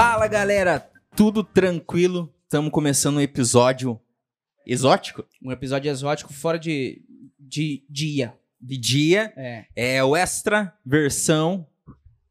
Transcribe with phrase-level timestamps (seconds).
[0.00, 2.32] Fala galera, tudo tranquilo?
[2.44, 4.00] Estamos começando um episódio
[4.64, 7.02] exótico Um episódio exótico fora de,
[7.36, 8.32] de dia.
[8.60, 9.32] de dia.
[9.36, 9.64] É.
[9.74, 11.66] É o extra versão,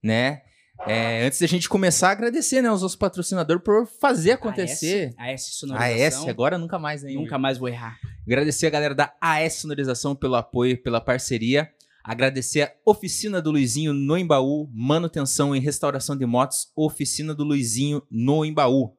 [0.02, 0.44] né?
[0.88, 5.14] É, antes da gente começar, agradecer né, aos nossos patrocinadores por fazer acontecer.
[5.18, 6.24] A S A Sonorização.
[6.24, 7.12] AS, agora nunca mais, né?
[7.12, 8.00] Nunca mais vou errar.
[8.26, 11.70] Agradecer a galera da AS Sonorização pelo apoio, pela parceria.
[12.08, 18.02] Agradecer a Oficina do Luizinho no Embaú, manutenção e restauração de motos, Oficina do Luizinho
[18.10, 18.96] no Embaú.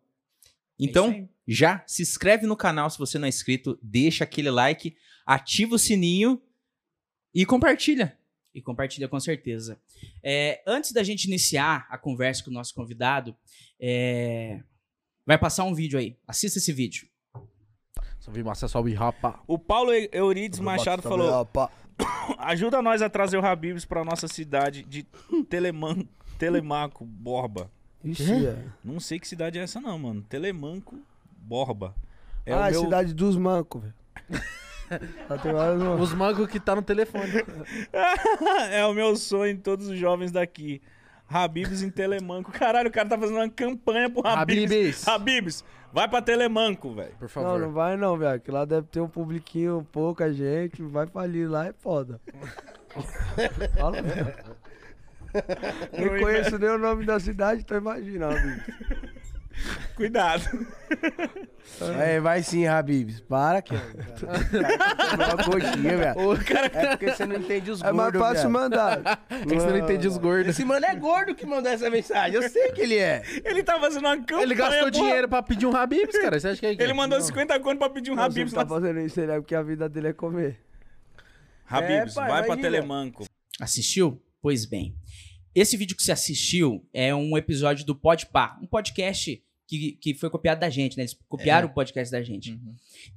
[0.79, 1.29] Então, É isso aí.
[1.48, 4.95] já se inscreve no canal se você não é inscrito, deixa aquele like,
[5.25, 6.39] ativa o sininho
[7.34, 8.15] e compartilha.
[8.55, 9.81] E compartilha com certeza.
[10.23, 13.34] É, antes da gente iniciar a conversa com o nosso convidado,
[13.81, 14.61] é,
[15.25, 16.15] vai passar um vídeo aí.
[16.27, 17.09] Assista esse vídeo.
[18.20, 19.43] Salve massa, salve rapa.
[19.47, 21.48] O Paulo Eurides Machado falou:
[22.39, 25.06] ajuda nós a trazer o Habibs pra nossa cidade de
[25.48, 26.06] Teleman
[26.39, 27.70] Telemaco, Borba.
[28.03, 28.64] Ixi, é.
[28.83, 30.23] Não sei que cidade é essa, não, mano.
[30.23, 30.97] Telemanco,
[31.36, 31.95] Borba.
[32.47, 32.81] É ah, o meu...
[32.83, 33.95] cidade dos mancos, velho.
[36.00, 37.31] Os mancos que tá no telefone.
[38.73, 40.80] é o meu sonho, todos os jovens daqui.
[41.28, 42.51] Habibs em Telemanco.
[42.51, 44.73] Caralho, o cara tá fazendo uma campanha pro Habibs.
[44.73, 45.08] Habibs.
[45.08, 47.12] Habibs, vai pra Telemanco, velho.
[47.12, 47.61] Por Não, favor.
[47.61, 48.41] não vai não, velho.
[48.41, 50.83] Que lá deve ter um publiquinho, pouca gente.
[50.83, 52.20] Vai falir lá, é foda.
[53.78, 54.33] Fala mesmo.
[55.92, 58.62] Nem conheço nem o nome da cidade, então imagina, amigo.
[59.99, 60.45] Cuidado.
[62.01, 63.21] É, vai sim, Habibs.
[63.21, 63.75] Para, que.
[63.75, 66.33] Uma coxinha, velho.
[66.73, 68.53] É porque você não entende os É mais gordos, fácil velho.
[68.53, 69.27] mandar.
[69.29, 70.51] É que você não entende os gordos.
[70.51, 72.37] Esse mano é gordo que mandou essa mensagem.
[72.37, 73.23] Eu sei que ele é.
[73.45, 74.43] Ele tá fazendo uma campanha.
[74.45, 76.39] Ele gastou dinheiro pra pedir um Habibs, cara.
[76.39, 78.67] Você acha que é Ele mandou 50 conto pra pedir um Não, Habibs ele tá
[78.67, 80.61] fazendo isso, ele é porque a vida dele é comer.
[81.67, 82.57] Habibs, É, pai, vai pra.
[82.57, 83.25] Telemanco.
[83.61, 84.23] Assistiu?
[84.41, 84.95] Pois bem.
[85.55, 90.30] Esse vídeo que você assistiu é um episódio do Podpah, um podcast que, que foi
[90.30, 91.02] copiado da gente, né?
[91.02, 92.58] Eles copiaram o podcast da gente.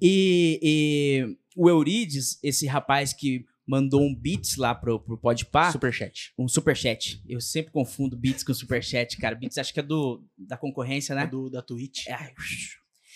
[0.02, 6.34] E, e o Eurides, esse rapaz que mandou um beats lá pro, pro Podpah, Superchat.
[6.38, 7.24] um superchat.
[7.26, 9.34] Eu sempre confundo beats com superchat, cara.
[9.34, 11.26] Beats acho que é do, da concorrência, né?
[11.26, 12.08] do, da Twitch.
[12.10, 12.34] Ai,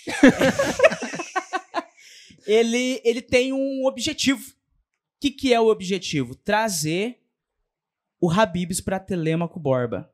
[2.47, 4.39] ele, ele tem um objetivo.
[4.39, 6.35] O que, que é o objetivo?
[6.35, 7.19] Trazer
[8.21, 10.09] o Habibs para Telemaco Borba.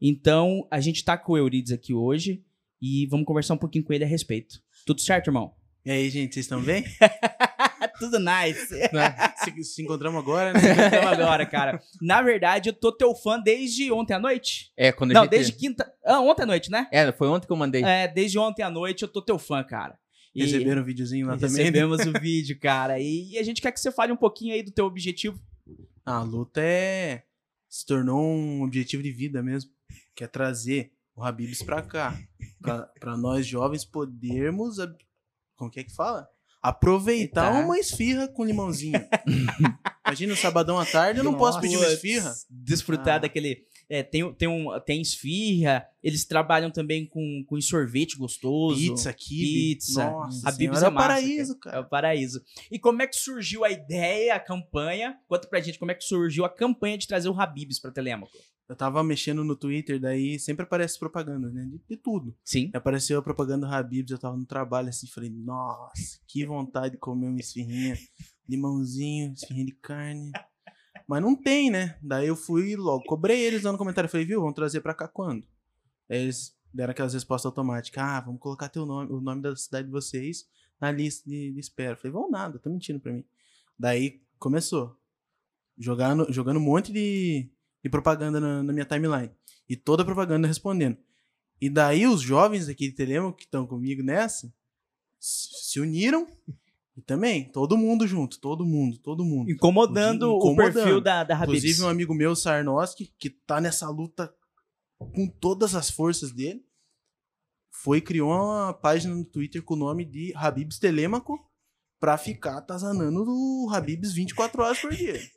[0.00, 2.42] Então, a gente tá com o Eurides aqui hoje
[2.86, 4.60] e vamos conversar um pouquinho com ele a respeito.
[4.84, 5.54] Tudo certo, irmão?
[5.86, 6.84] E aí, gente, vocês estão bem?
[7.98, 8.66] Tudo nice.
[9.44, 10.60] se, se encontramos agora, né?
[10.88, 11.80] Então agora, cara.
[12.02, 14.72] Na verdade, eu tô teu fã desde ontem à noite.
[14.76, 15.30] É, quando a Não, gente...
[15.30, 15.92] desde quinta.
[16.04, 16.88] Ah, ontem à noite, né?
[16.90, 17.82] É, foi ontem que eu mandei.
[17.84, 19.98] É, desde ontem à noite eu tô teu fã, cara.
[20.34, 21.50] E- Receberam um videozinho lá também.
[21.56, 21.58] né?
[21.62, 22.98] Recebemos o vídeo, cara.
[22.98, 25.38] E, e a gente quer que você fale um pouquinho aí do teu objetivo.
[26.04, 27.22] A luta é.
[27.68, 29.70] Se tornou um objetivo de vida mesmo.
[30.16, 32.18] Que é trazer o Habibs pra cá.
[32.60, 34.76] Pra, pra nós jovens podermos.
[35.56, 36.28] Como que é que fala?
[36.62, 37.60] Aproveitar Tá.
[37.60, 38.98] uma esfirra com limãozinho.
[40.06, 42.32] Imagina um sabadão à tarde, eu não posso pedir uma esfirra.
[42.48, 43.18] Desfrutar Ah.
[43.18, 43.66] daquele.
[43.86, 48.80] é, tem, tem, um, tem esfirra, eles trabalham também com, com sorvete gostoso.
[48.80, 49.74] Pizza, kibe.
[49.74, 50.10] Pizza.
[50.10, 51.80] Nossa, Habib's senhora, é é o massa, paraíso, É cara.
[51.80, 52.42] o paraíso.
[52.70, 55.18] E como é que surgiu a ideia, a campanha?
[55.28, 58.32] Conta pra gente como é que surgiu a campanha de trazer o Habibs pra Telemaco.
[58.68, 61.64] Eu tava mexendo no Twitter, daí sempre aparece propaganda, né?
[61.64, 62.34] De, de tudo.
[62.42, 62.70] Sim.
[62.72, 66.92] E apareceu a propaganda do Habibs, eu tava no trabalho assim, falei, nossa, que vontade
[66.92, 67.94] de comer uma esfirrinha,
[68.48, 70.32] limãozinho, esfirrinha de carne.
[71.06, 71.98] Mas não tem, né?
[72.02, 75.06] Daí eu fui logo, cobrei eles lá no comentário, falei, viu, vamos trazer pra cá
[75.06, 75.44] quando?
[76.08, 79.86] Aí eles deram aquelas respostas automáticas, ah, vamos colocar teu nome, o nome da cidade
[79.86, 80.46] de vocês
[80.80, 81.96] na lista de, de espera.
[81.96, 83.24] Falei, vão nada, tá mentindo pra mim.
[83.78, 84.98] Daí começou,
[85.76, 87.50] jogando, jogando um monte de,
[87.84, 89.30] de propaganda na, na minha timeline.
[89.68, 90.96] E toda a propaganda respondendo.
[91.60, 94.52] E daí os jovens aqui de Telemaco que estão comigo nessa
[95.20, 96.26] se uniram
[96.96, 99.50] e também todo mundo junto, todo mundo, todo mundo.
[99.50, 100.74] Incomodando, o Incomodando.
[100.74, 101.58] perfil da, da Habibs.
[101.58, 104.34] Inclusive um amigo meu, Sarnoski, que tá nessa luta
[104.98, 106.64] com todas as forças dele,
[107.70, 111.38] foi e criou uma página no Twitter com o nome de Habibs Telemaco
[111.98, 115.20] pra ficar atazanando o Habibs 24 horas por dia.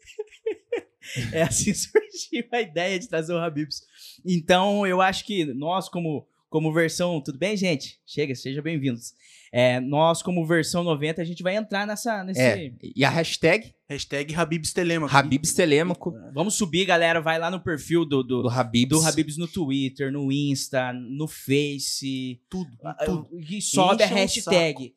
[1.32, 1.72] É assim
[2.18, 3.82] surgiu a ideia de trazer o Habibs.
[4.26, 7.22] Então, eu acho que nós, como, como versão.
[7.22, 8.00] Tudo bem, gente?
[8.06, 9.14] Chega, sejam bem-vindos.
[9.52, 12.24] É, nós, como versão 90, a gente vai entrar nessa.
[12.24, 12.42] Nesse...
[12.42, 15.16] É, e a hashtag Hashtag Habibs Telemaco.
[15.16, 17.22] Habibs Telemaco Vamos subir, galera.
[17.22, 18.90] Vai lá no perfil do, do, do Habibs.
[19.00, 22.42] do Habibs no Twitter, no Insta, no Face.
[22.50, 23.30] Tudo, Ah, tudo.
[23.32, 24.96] E sobe a Enche um hashtag.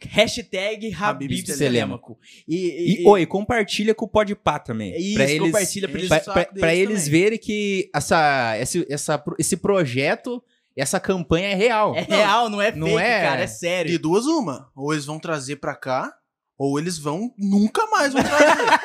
[0.00, 1.58] Hashtag Telêmaco.
[1.58, 2.18] Telêmaco.
[2.46, 4.96] E, e, E, oi, compartilha com o Podpah também.
[4.96, 6.08] Isso, pra eles, compartilha pra eles.
[6.08, 10.42] pra, pra- pra eles verem que essa, esse, essa, esse projeto,
[10.76, 11.94] essa campanha é real.
[11.96, 13.90] É real, não é Não fake, é- cara, é sério.
[13.90, 14.70] De duas, uma.
[14.76, 16.12] Ou eles vão trazer pra cá,
[16.56, 18.78] ou eles vão nunca mais vão trazer.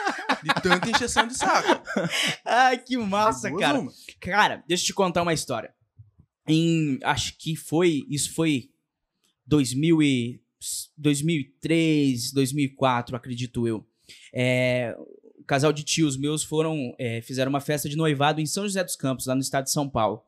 [0.43, 1.81] de tanta encheção de saco.
[2.43, 3.79] Ai, que massa, duas, cara.
[3.79, 3.91] uma.
[4.19, 5.73] Cara, deixa eu te contar uma história.
[6.47, 8.69] Em, acho que foi, isso foi
[9.45, 10.41] 2000 e,
[10.97, 13.85] 2003, 2004, acredito eu.
[14.33, 14.95] É,
[15.37, 18.83] o casal de tios meus foram, é, fizeram uma festa de noivado em São José
[18.83, 20.23] dos Campos, lá no estado de São Paulo.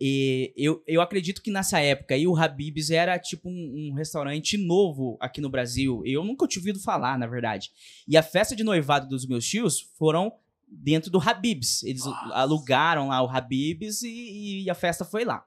[0.00, 4.56] E eu, eu acredito que nessa época aí o Habib's era tipo um, um restaurante
[4.56, 6.02] novo aqui no Brasil.
[6.04, 7.70] Eu nunca tinha ouvido falar, na verdade.
[8.06, 10.32] E a festa de noivado dos meus tios foram
[10.66, 11.82] dentro do Habib's.
[11.84, 12.02] Eles
[12.32, 15.46] alugaram lá o Habib's e, e a festa foi lá.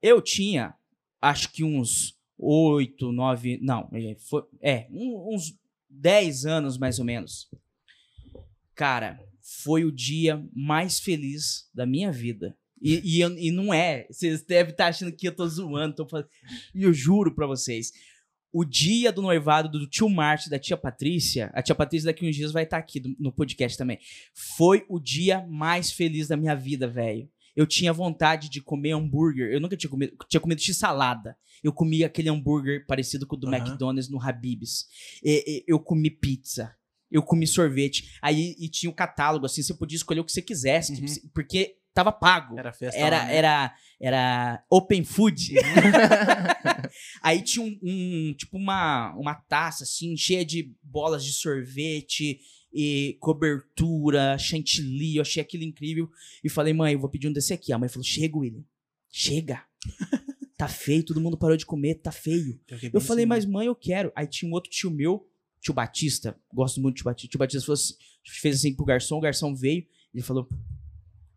[0.00, 0.74] Eu tinha,
[1.20, 7.04] acho que uns oito, nove, não, é, foi, é um- uns 10 anos mais ou
[7.04, 7.48] menos.
[8.74, 9.18] Cara,
[9.64, 12.56] foi o dia mais feliz da minha vida.
[12.80, 14.06] E, e, e não é.
[14.10, 15.94] Vocês devem estar achando que eu tô zoando.
[15.94, 16.28] Tô falando,
[16.74, 17.90] e eu juro pra vocês.
[18.52, 22.36] O dia do noivado do tio Marte da tia Patrícia, a tia Patrícia daqui uns
[22.36, 23.98] dias vai estar aqui no podcast também.
[24.56, 27.28] Foi o dia mais feliz da minha vida, velho.
[27.56, 29.50] Eu tinha vontade de comer hambúrguer.
[29.50, 31.36] Eu nunca tinha comido, tinha comido x-salada.
[31.64, 33.56] Eu comi aquele hambúrguer parecido com o do Aham.
[33.56, 34.86] McDonald's no Habib's.
[35.24, 36.74] E- e- eu comi pizza.
[37.10, 38.18] Eu comi sorvete.
[38.20, 41.06] Aí e tinha um catálogo, assim, você podia escolher o que você quisesse, Uhum.
[41.06, 42.58] tipo, porque tava pago.
[42.58, 43.34] Era festa Era, lá, né?
[43.36, 45.54] era, era open food.
[47.22, 52.38] Aí tinha um, um- tipo uma, uma taça assim, cheia de bolas de sorvete
[52.78, 55.16] e cobertura, chantilly.
[55.16, 56.10] Eu achei aquilo incrível
[56.44, 57.72] e falei, mãe, eu vou pedir um desse aqui.
[57.72, 58.62] A mãe falou, chega, William.
[59.10, 59.64] Chega.
[60.58, 62.58] Tá feio, todo mundo parou de comer, tá feio.
[62.66, 63.52] Bem Eu falei, assim, mas né?
[63.52, 64.10] mãe, eu quero.
[64.16, 65.28] Aí tinha um outro tio meu,
[65.60, 67.28] tio Batista, gosto muito do tio Batista.
[67.28, 67.94] Tio Batista assim-
[68.40, 70.48] fez assim pro garçom, o garçom veio, ele falou: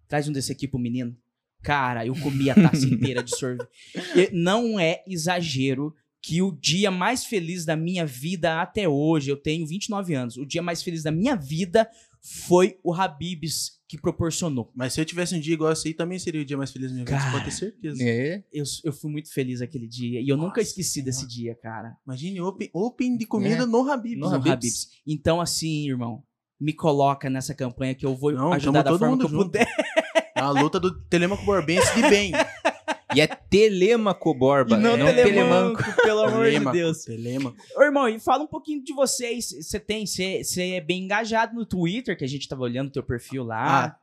[0.07, 1.17] traz um desse aqui pro menino.
[1.61, 3.67] Cara, eu comi a taça inteira de sorvete.
[4.31, 9.65] Não é exagero que o dia mais feliz da minha vida até hoje, eu tenho
[9.65, 11.89] 29 anos, o dia mais feliz da minha vida
[12.21, 14.69] foi o Habib's que proporcionou.
[14.75, 16.89] Mas se eu tivesse um dia igual esse aí, também seria o dia mais feliz
[16.89, 17.19] da minha vida.
[17.19, 18.03] Você pode ter certeza.
[18.03, 18.43] É.
[18.51, 21.95] Eu, eu fui muito feliz aquele dia e eu nunca Nossa esqueci desse dia, cara.
[22.05, 23.65] Imagine open, open de comida É.
[23.65, 24.19] no Habib's.
[24.19, 24.51] No no Habib's.
[24.51, 24.87] Habib's.
[25.07, 26.21] Então, assim, irmão,
[26.59, 29.39] me coloca nessa campanha que eu vou Não, ajudar da todo forma que mundo eu
[29.39, 29.45] junto.
[29.51, 29.67] puder.
[30.35, 32.31] A luta do Telemaco Borbense de bem.
[33.15, 37.03] E é Telemaco Borba, E não, não Telemanco, pelo amor de Telemaco, Deus.
[37.03, 37.57] Telemaco.
[37.75, 39.49] Ô, irmão, e fala um pouquinho de vocês.
[39.49, 40.43] Você tem, você
[40.75, 43.85] é bem engajado no Twitter, que a gente tava olhando teu perfil lá.
[43.85, 43.95] Ah.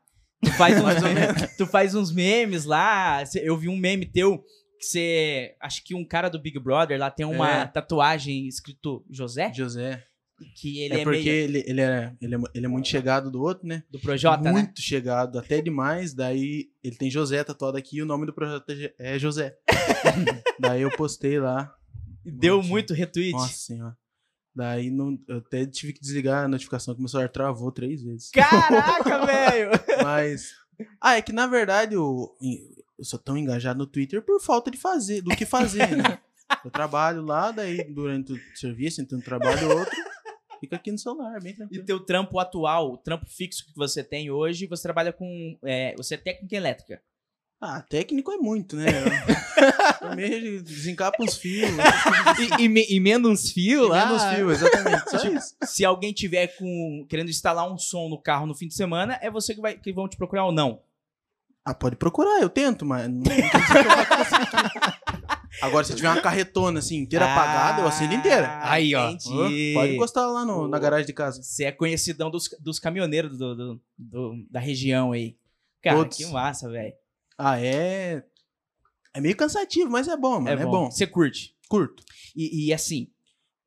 [0.45, 3.23] Tu faz, uns, tu faz uns memes lá.
[3.37, 4.39] Eu vi um meme teu
[4.79, 5.55] que você.
[5.61, 7.67] Acho que um cara do Big Brother lá tem uma É.
[7.67, 9.53] tatuagem escrito José.
[9.55, 10.03] José.
[10.55, 13.31] Que ele é é, porque meio ele, ele, é, ele, é, ele é muito chegado
[13.31, 13.83] do outro, né?
[13.91, 14.53] do Projota, né?
[14.53, 16.13] muito chegado, até demais.
[16.13, 19.57] Daí ele tem José tatuado aqui e o nome do projeto é é José.
[20.61, 21.75] daí eu postei lá.
[22.25, 22.69] Deu Nossa.
[22.69, 23.33] muito retweet.
[23.33, 23.97] Nossa senhora.
[24.55, 28.31] Daí não, eu até tive que desligar a notificação que meu celular travou três vezes.
[28.31, 29.71] Caraca, velho!
[30.03, 30.53] Mas.
[31.01, 32.35] Ah, é que na verdade eu,
[32.99, 36.19] eu sou tão engajado no Twitter por falta de fazer, do que fazer, né?
[36.65, 39.97] Eu trabalho lá, daí durante o serviço, entre um trabalho e outro,
[40.67, 41.85] fica aqui no celular, bem E tranquilo.
[41.85, 45.57] teu trampo atual, o trampo fixo que você tem hoje, você trabalha com.
[45.65, 47.01] é, você é técnica elétrica.
[47.59, 48.85] Ah, técnico é muito, né?
[50.15, 51.71] Meio desencapa uns fios.
[52.59, 54.05] E, e, me- emenda uns fios lá.
[54.07, 55.11] Menos fio, exatamente.
[55.11, 55.57] Só isso.
[55.65, 59.31] Se alguém tiver com querendo instalar um som no carro no fim de semana, é
[59.31, 60.83] você que, vai, que vão te procurar ou não.
[61.65, 63.25] Ah, pode procurar, eu tento, mas não, não
[65.63, 68.47] Agora, se tiver uma carretona assim, inteira apagada, eu acendo inteira.
[68.47, 69.11] Ah, Aí, ó.
[69.11, 69.73] entendi.
[69.75, 71.43] Pode encostar lá no- na garagem de casa.
[71.43, 75.37] Você é conhecidão dos, dos caminhoneiros do, do- do- da região aí.
[75.83, 76.17] Cara, Todos.
[76.17, 76.93] que massa, velho.
[77.39, 78.23] Ah, é.
[79.15, 80.49] É meio cansativo, mas é bom, mano.
[80.61, 80.91] É, bom.
[80.91, 81.55] Você curte.
[81.69, 82.03] Curto.
[82.35, 83.09] E, e, assim,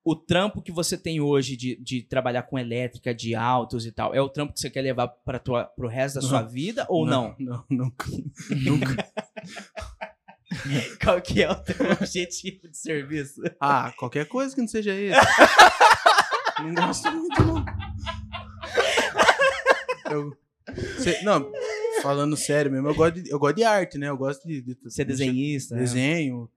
[0.03, 4.13] o trampo que você tem hoje de, de trabalhar com elétrica, de autos e tal,
[4.13, 6.49] é o trampo que você quer levar para pro resto da sua Não.
[6.49, 7.35] vida ou não?
[7.39, 8.05] Não, nunca.
[8.63, 9.11] nunca.
[11.03, 13.41] Qual que é o teu objetivo de serviço?
[13.59, 15.19] Ah, qualquer coisa que não seja esse.
[16.63, 17.65] não gosto muito, não.
[20.11, 20.37] Eu,
[20.99, 21.51] cê- não,
[22.01, 24.09] falando sério mesmo, eu gosto, de, eu gosto de arte, né?
[24.09, 24.61] Eu gosto de.
[24.61, 25.75] de Você é desenhista?
[25.75, 25.81] né?
[25.81, 26.49] Desenho.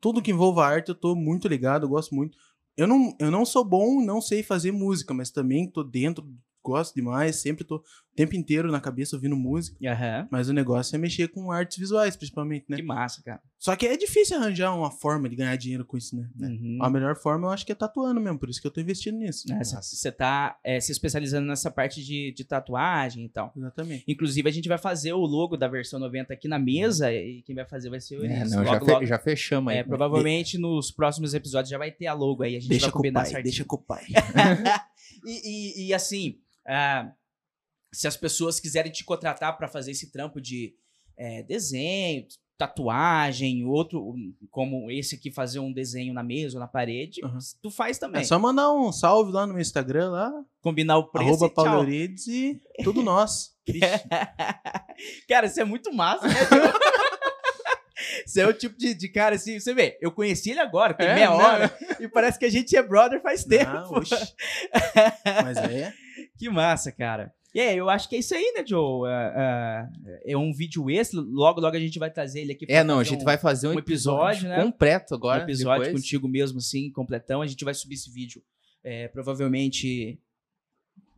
[0.00, 2.36] Tudo que envolva arte, eu tô muito ligado, eu gosto muito.
[2.76, 6.26] Eu não, eu não sou bom, não sei fazer música, mas também tô dentro,
[6.70, 7.82] gosto demais, sempre tô.
[8.16, 9.76] tempo inteiro na cabeça ouvindo música.
[9.88, 10.28] Aham.
[10.30, 12.76] Mas o negócio é mexer com artes visuais, principalmente, né?
[12.76, 13.40] Que massa, cara.
[13.58, 16.28] Só que é difícil arranjar uma forma de ganhar dinheiro com isso, né?
[16.40, 16.78] Uhum.
[16.82, 19.16] A melhor forma eu acho que é tatuando mesmo, por isso que eu tô investindo
[19.18, 19.46] nisso.
[19.82, 23.52] Você tá é, se especializando nessa parte de, de tatuagem e tal.
[23.56, 24.04] Exatamente.
[24.08, 27.54] Inclusive, a gente vai fazer o logo da versão 90 aqui na mesa e quem
[27.54, 29.06] vai fazer vai ser o É, não, já, logo, fe- logo.
[29.06, 29.78] já fechamos aí.
[29.78, 32.56] É, provavelmente nos próximos episódios já vai ter a logo aí.
[32.56, 33.44] A gente Deixa vai com o combinar pai, certinho.
[33.44, 34.04] deixa com o pai.
[35.24, 37.12] e, e- e, assim, ah,
[37.92, 40.74] se as pessoas quiserem te contratar pra fazer esse trampo de
[41.16, 42.26] é, desenho,
[42.56, 44.14] tatuagem, outro,
[44.50, 47.38] como esse aqui, fazer um desenho na mesa ou na parede, Uhum.
[47.62, 48.20] tu faz também.
[48.20, 51.50] É só mandar um salve lá no meu Instagram, lá, Combinar o preço arroba e.
[51.50, 53.52] Paulo Eurides e tudo nosso.
[53.66, 53.80] Vixe.
[55.28, 56.34] Cara, isso é muito massa, né?
[58.26, 61.06] Você é o tipo de, de cara assim, você vê, eu conheci ele agora, tem
[61.06, 61.34] É, meia né?
[61.36, 63.70] hora, e parece que a gente é brother faz tempo.
[63.98, 64.14] Oxe.
[65.42, 65.92] Mas é.
[66.36, 67.32] Que massa, cara.
[67.54, 69.08] E aí, eu acho que é isso aí, né, Joe?
[69.10, 69.34] É,
[70.26, 72.84] é- é um vídeo extra, logo, logo a gente vai trazer ele aqui pra É,
[72.84, 74.62] não, a gente um- vai fazer um, um episódio, né?
[74.62, 75.42] completo um agora.
[75.42, 76.02] episódio depois.
[76.02, 77.42] contigo mesmo, assim, completão.
[77.42, 78.42] A gente vai subir esse vídeo
[78.84, 80.18] é, provavelmente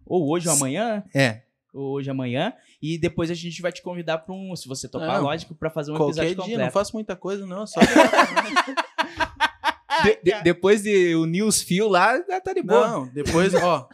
[0.06, 1.42] ou hoje ou amanhã, É.
[1.72, 5.22] hoje amanhã, e depois a gente vai te convidar para um, se você topar, Não,
[5.24, 6.64] lógico, pra fazer um Qualquer episódio dia, completo.
[6.64, 7.66] não faço muita coisa, não.
[7.66, 7.80] Só
[10.04, 12.88] De- de- depois de o News Fio lá, tá de boa.
[12.88, 13.88] Não, depois, ó.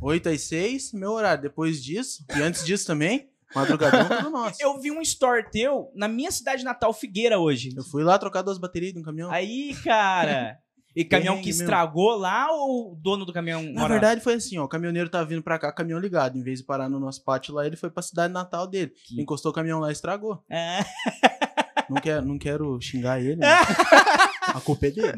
[0.00, 1.42] 8 às 6, meu horário.
[1.42, 4.56] Depois disso, e antes disso também, madrugadão, tudo nosso.
[4.62, 7.70] Eu vi um store teu na minha cidade natal, Figueira, hoje.
[7.76, 9.30] Eu fui lá trocar duas baterias de um caminhão.
[9.30, 10.58] Aí, cara.
[10.94, 14.64] E caminhão que estragou lá ou o dono do caminhão Na verdade, foi assim, ó.
[14.64, 16.36] O caminhoneiro tava vindo pra cá, caminhão ligado.
[16.36, 18.92] Em vez de parar no nosso pátio lá, ele foi pra cidade natal dele.
[19.06, 20.44] Que- Encostou o caminhão lá e estragou.
[20.50, 20.80] É.
[21.90, 23.36] Não quero, não quero xingar ele.
[23.36, 23.46] né?
[24.54, 25.12] A culpa é dele.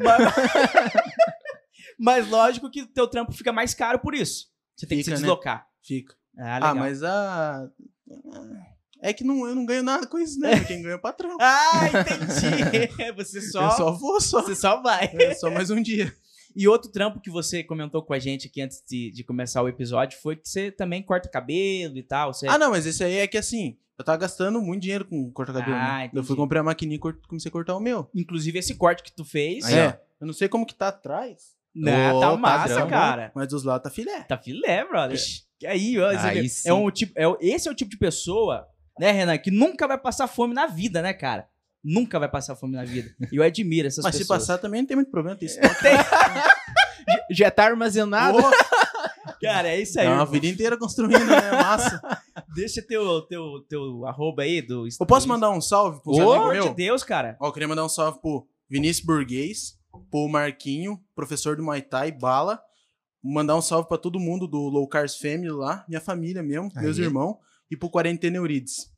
[1.97, 4.47] Mas lógico que o teu trampo fica mais caro por isso.
[4.75, 5.25] Você tem que Fica, se né?
[5.27, 5.67] deslocar.
[5.83, 6.13] Fica.
[6.37, 6.71] Ah.
[6.71, 7.69] Ah, mas a.
[9.05, 10.59] É que não, eu não ganho nada com isso, né?
[10.61, 11.37] Quem ganha é o patrão.
[11.39, 12.89] Ah, entendi.
[13.15, 14.41] Você só, Eu só vou, só.
[14.41, 15.11] você só vai.
[15.13, 16.11] É só mais um dia.
[16.55, 19.67] E outro trampo que você comentou com a gente aqui antes de, de começar o
[19.67, 22.33] episódio foi que você também corta cabelo e tal.
[22.33, 22.47] Você...
[22.47, 25.75] Ah, não, mas esse aí é que assim, eu tava gastando muito dinheiro com corta-cabelo.
[25.75, 26.11] Ah, né?
[26.13, 28.09] Eu fui comprar a maquininha e comecei a cortar o meu.
[28.15, 29.65] Inclusive esse corte que tu fez.
[29.65, 29.87] Aí, é.
[29.87, 29.93] ó.
[30.21, 32.87] Eu não sei como que tá atrás, Né, Ô, tá massa, padrão.
[32.89, 33.31] cara.
[33.35, 34.23] mas dos lados tá filé.
[34.23, 35.19] Tá filé, brother.
[35.61, 36.69] E aí, ó, Aí sim.
[36.69, 38.65] é um tipo, é, esse é o tipo de pessoa,
[38.99, 41.47] né, Renan, que nunca vai passar fome na vida, né, cara?
[41.83, 43.13] Nunca vai passar fome na vida.
[43.31, 44.39] E eu admiro essas Mas se pessoas.
[44.41, 45.75] passar também não tem muito problema, tem estoque.
[47.31, 48.39] Já tá armazenado.
[48.41, 48.49] Pô,
[49.41, 50.05] Cara, é isso aí.
[50.05, 50.31] é uma irmão.
[50.31, 51.51] vida inteira construindo, né?
[51.51, 52.01] Massa.
[52.55, 56.49] Deixa teu, teu, teu arroba aí do Eu posso mandar um salve pros Pelo amigos
[56.51, 56.73] amor de meu?
[56.73, 57.37] Deus, cara.
[57.39, 59.77] Ó, eu queria mandar um salve pro Vinícius Burguês,
[60.09, 62.59] pro Marquinho, professor do Muay Thai, Bala.
[63.23, 66.97] Mandar um salve pra todo mundo do Low Cars Family lá, minha família mesmo, meus
[66.97, 67.03] Aí.
[67.03, 67.35] irmãos,
[67.71, 68.93] e pro Quarentena Eurides.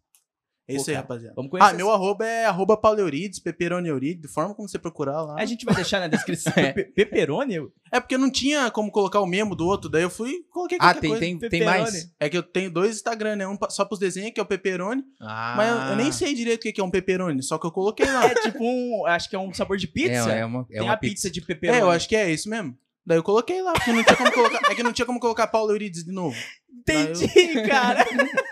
[0.70, 1.34] É Pô, isso aí, cara, rapaziada.
[1.34, 1.70] Vamos conhecer.
[1.70, 5.36] Ah, meu arroba é arroba Paulo Eurides, Peperoni Eurides, de forma como você procurar lá.
[5.40, 6.52] A gente vai deixar na descrição.
[6.76, 7.56] Pe- Peperoni?
[7.90, 10.78] É porque não tinha como colocar o mesmo do outro, daí eu fui e coloquei
[10.82, 11.20] Ah, qualquer tem, coisa.
[11.26, 11.80] tem, tem Pepperoni.
[11.84, 12.14] mais?
[12.20, 13.48] É que eu tenho dois Instagram, né?
[13.48, 15.54] Um só pros desenhos, que é o Peperoni, Ah.
[15.56, 18.06] mas eu, eu nem sei direito o que é um Peperoni, só que eu coloquei
[18.06, 18.26] lá.
[18.26, 19.06] É tipo um.
[19.06, 20.34] Acho que é um sabor de pizza.
[20.36, 21.80] É, é uma, é Tem uma a pizza, de pepperoni.
[21.80, 22.78] É, eu acho que é isso mesmo.
[23.06, 24.70] Daí eu coloquei lá, porque não tinha como colocar.
[24.70, 26.36] É que não tinha como colocar Paulo Eurides de novo.
[26.70, 28.06] Entendi, cara.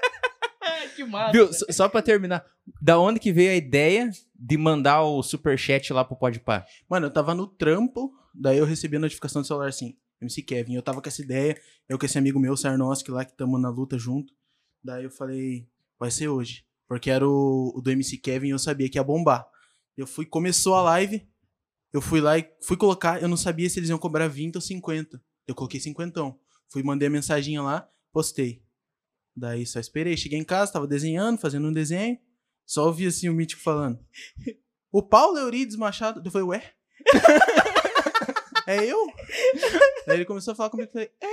[0.96, 1.32] que massa.
[1.32, 1.52] Viu?
[1.54, 2.46] Só, só pra terminar,
[2.82, 6.66] da onde que veio a ideia de mandar o superchat lá pro Podpah?
[6.90, 10.76] Mano, eu tava no trampo, daí eu recebi a notificação do celular assim, MC Kevin.
[10.76, 13.70] Eu tava com essa ideia, eu com esse amigo meu, Sarnoski lá, que tamo na
[13.70, 14.34] luta junto.
[14.84, 15.68] Daí eu falei,
[16.00, 16.66] vai ser hoje.
[16.88, 19.48] Porque era o, o do MC Kevin e eu sabia que ia bombar.
[19.98, 21.28] Eu fui, começou a live,
[21.92, 24.62] eu fui lá e fui colocar, eu não sabia se eles iam cobrar 20 ou
[24.62, 25.22] 50.
[25.48, 26.36] Eu coloquei 50.
[26.70, 28.65] Fui, mandei a mensaginha lá, postei.
[29.36, 32.18] Daí só esperei, cheguei em casa, tava desenhando, fazendo um desenho,
[32.66, 34.00] só ouvi assim o Mítico falando.
[34.92, 36.22] O Paulo Eurides Machado.
[36.24, 36.72] Eu falei, ué?
[38.68, 38.98] é eu?
[40.08, 41.28] Daí ele começou a falar comigo, eu falei, é,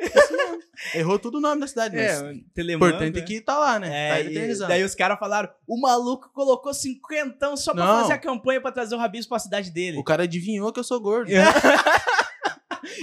[0.00, 0.62] mesmo.
[0.94, 3.78] Errou tudo o nome da cidade, mas É, o telemando, importante é que tá lá,
[3.78, 3.88] né?
[3.88, 4.68] tá É, e eternizado.
[4.68, 8.00] daí os caras falaram: o maluco colocou cinquentão só pra Não.
[8.02, 9.98] fazer a campanha pra trazer o Rabisco pra cidade dele.
[9.98, 11.30] O cara adivinhou que eu sou gordo.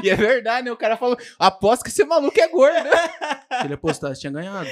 [0.03, 0.71] E é verdade, né?
[0.71, 2.89] O cara falou, aposto que esse maluco é gordo.
[3.59, 4.69] Se ele apostasse, tinha ganhado.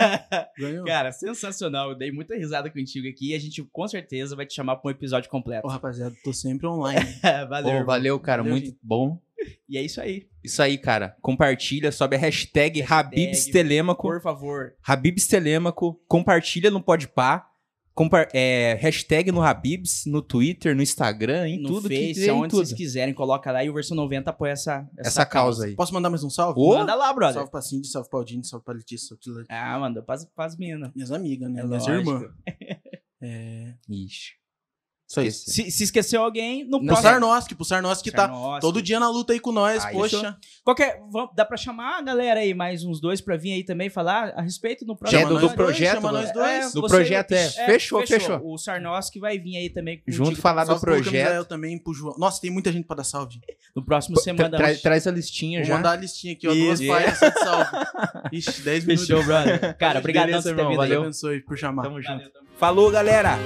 [0.58, 0.84] Ganhou.
[0.84, 1.90] Cara, sensacional.
[1.90, 4.88] Eu dei muita risada contigo aqui e a gente com certeza vai te chamar pra
[4.88, 5.66] um episódio completo.
[5.66, 7.00] Ô, rapaziada, tô sempre online.
[7.48, 7.64] valeu.
[7.64, 7.86] Pô, irmão.
[7.86, 8.78] valeu, cara, Valeu, muito gente.
[8.82, 9.20] bom.
[9.68, 10.26] E é isso aí.
[10.42, 11.16] Isso aí, cara.
[11.20, 14.02] Compartilha, sobe a hashtag, Hashtag, Habibs Telêmaco.
[14.08, 14.74] Por favor.
[14.82, 16.00] Habibs Telêmaco.
[16.08, 17.46] Compartilha no Podpah.
[18.32, 22.28] É, hashtag no Habibs, no Twitter, no Instagram, em no tudo que Face, tem, em
[22.30, 22.66] aonde tudo.
[22.66, 25.76] vocês quiserem, coloca lá e o Versão 90 apoia essa, essa, Essa causa aí.
[25.76, 26.58] Posso mandar mais um salve?
[26.60, 27.34] Ô, Manda lá, brother.
[27.34, 29.62] Salve pra Cindy, salve pra Aldine, salve pra Letícia, salve pra Letícia.
[29.74, 30.90] Ah, manda pras, pras minas.
[30.94, 31.60] Minhas amigas, né?
[31.60, 32.30] É Minhas irmãs.
[33.26, 33.74] É...
[33.88, 34.32] Ixi.
[35.14, 35.50] Só isso.
[35.50, 37.08] Se, se esqueceu alguém, no Pro próximo...
[37.08, 40.36] Sarnoski, pro Sarnoski que tá todo dia na luta aí com nós, Aí, poxa.
[40.64, 43.88] Qualquer, vamos- dá pra chamar a galera aí, mais uns dois pra vir aí também
[43.88, 45.56] falar a respeito no próximo É, do- do episódio.
[45.56, 46.72] projeto, chama nós dois.
[46.72, 47.48] Do você- projeto, é.
[47.48, 48.40] Fechou, fechou.
[48.44, 49.98] O Sarnoski vai vir aí também.
[49.98, 51.12] contigo Junto falar do pro projeto.
[51.12, 52.16] Camisael também, pro João.
[52.18, 53.40] Nossa, tem muita gente pra dar salve.
[53.74, 55.76] No próximo você Tra- traz a listinha Vou já.
[55.76, 56.52] mandar a listinha aqui, ó.
[56.52, 56.82] Isso.
[56.82, 57.70] Duas páginas de salve.
[58.32, 59.06] Ixi, 10 minutos.
[59.06, 59.76] Fechou, brother.
[59.76, 60.86] Cara, obrigado por ter vindo valeu.
[60.88, 61.82] Deus abençoe por chamar.
[61.82, 62.24] Tamo junto.
[62.58, 63.38] Falou, galera!